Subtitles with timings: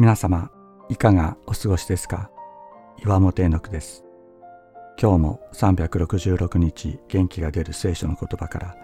[0.00, 0.50] 皆様
[0.88, 2.30] いかがお過ごしですか？
[3.04, 4.02] 岩本絵の句です。
[4.98, 8.76] 今日も366日元気が出る聖書の言葉から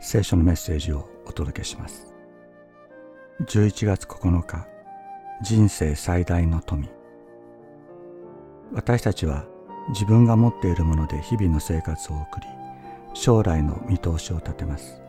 [0.00, 2.14] 聖書のメッセージをお届けします。
[3.40, 4.68] 11月9日
[5.42, 6.88] 人生最大の富。
[8.72, 9.44] 私たちは
[9.88, 12.46] 自分が持っているもので日々の生活を送り
[13.14, 15.01] 将来の見通しを立てます。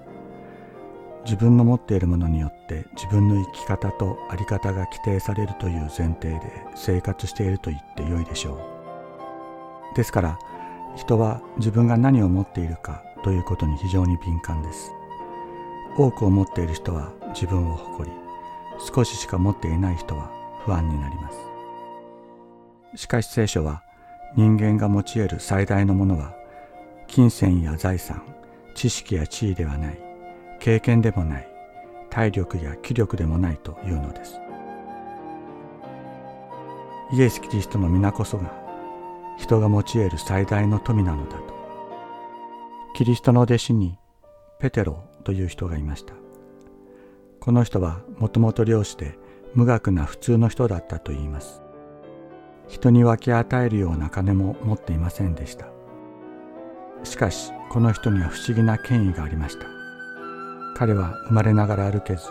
[1.25, 8.55] 自分の持っているものによって自分の生き方と在り方が規定されるという前提で生活していると言ってよいでしょ
[9.93, 9.95] う。
[9.95, 10.39] ですから
[10.95, 14.91] 人は自分が何を持っているかということに非常に敏感です。
[15.97, 18.15] 多くを持っている人は自分を誇り
[18.93, 20.31] 少ししか持っていない人は
[20.65, 21.37] 不安になります。
[22.95, 23.83] しかし聖書は
[24.35, 26.35] 人間が持ち得る最大のものは
[27.07, 28.23] 金銭や財産
[28.75, 30.02] 知識や地位ではない。
[30.63, 31.47] 経験でもない
[32.09, 34.39] 体力や気力でもないというのです。
[37.11, 38.49] イエス・キリストの皆こそが
[39.37, 41.53] 人が持ち得る最大の富なのだと
[42.95, 43.97] キリストの弟子に
[44.57, 46.13] ペテロという人がいました。
[47.41, 49.19] この人はもともと漁師で
[49.53, 51.61] 無学な普通の人だったといいます。
[52.69, 55.65] 人に分け与えるような金も持っていませんでした。
[57.03, 59.72] しかしこの人には不思議な権威がありました。
[60.75, 62.27] 彼は生まれながら歩けず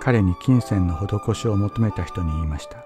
[0.00, 2.84] 彼に金銭の施しを求めた人に言いました。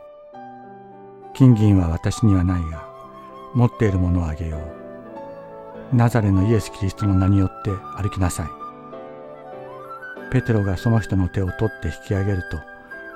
[1.34, 2.88] 金銀は私にはないが
[3.54, 4.58] 持っているものをあげよ
[5.92, 5.96] う。
[5.96, 8.46] ナザレのイエス・キリストの名によって歩きなさい。
[10.30, 12.58] ペテロがその人の手を取って引き上げると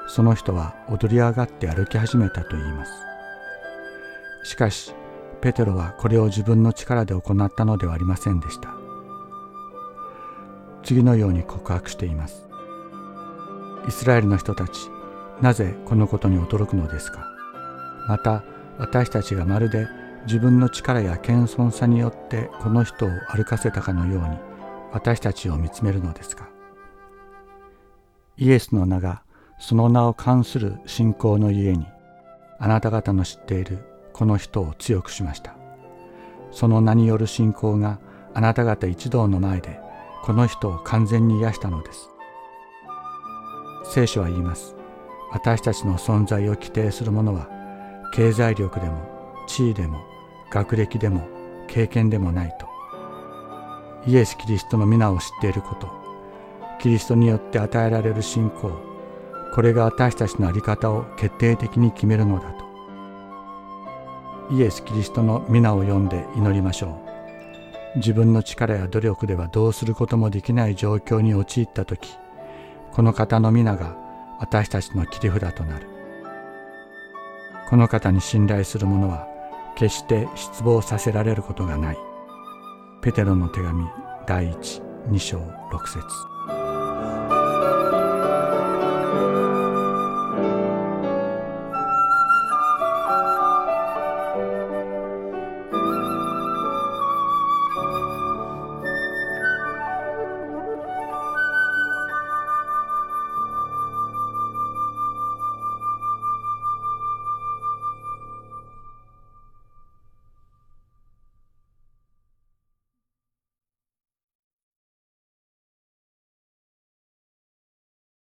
[0.09, 2.93] その人は踊り上がって歩き始めたと言います。
[4.45, 4.95] しかし
[5.41, 8.72] ペテロはこれを自分の力で行ったのではありませんでした。
[10.93, 12.47] 次のように告白しています。
[13.89, 14.91] イスラエルの人たち
[15.41, 17.27] なぜこのことに驚くのですか？
[18.09, 18.45] また
[18.79, 19.89] 私たちがまるで
[20.27, 24.37] 自分の力や謙遜さによってこの人を歩かせたかのように
[24.93, 26.51] 私たちを見つめるのですか？
[28.37, 29.23] イエスの名が
[29.59, 31.87] その名を冠する信仰のゆえに
[32.59, 33.79] あなた方の知っている
[34.13, 35.55] この人を強くしました。
[36.51, 37.99] その名による信仰が
[38.35, 39.81] あなた方一同の前で
[40.23, 42.11] この人を完全に癒したのです。
[43.85, 44.77] 聖書は言います。
[45.33, 47.49] 私たちの存在を規定するものは
[48.15, 49.99] 経済力でも地位でも
[50.51, 51.27] 学歴でも
[51.67, 52.67] 経験でもないと。
[54.07, 55.89] イエス・キリストの皆を知っていること
[56.81, 58.73] キリストによって与えられる信仰
[59.55, 62.65] これが私たちの在り方を決定的に決めるのだと。
[64.51, 67.02] イエス・キリストの皆を呼んで祈りましょう。
[67.97, 72.17] 自分の力や努力ではどうすることもできない状況に陥った時
[72.93, 73.97] この方の皆が
[74.39, 75.87] 私たちの切り札となる。
[77.71, 79.27] この方に信頼する者は
[79.77, 81.99] 決して失望させられることがない。
[83.01, 83.87] ペテロの手紙
[84.27, 86.32] 第一2章6節。